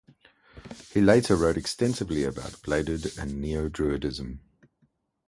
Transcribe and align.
He 0.89 0.99
later 0.99 1.35
wrote 1.35 1.57
extensively 1.57 2.23
about 2.23 2.63
Bladud 2.63 3.19
and 3.19 3.39
Neo-Druidism. 3.39 4.39